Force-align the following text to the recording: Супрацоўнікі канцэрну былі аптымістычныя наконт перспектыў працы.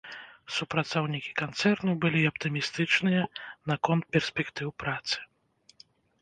Супрацоўнікі 0.53 1.31
канцэрну 1.41 1.93
былі 2.05 2.21
аптымістычныя 2.29 3.27
наконт 3.73 4.03
перспектыў 4.17 4.75
працы. 4.87 5.17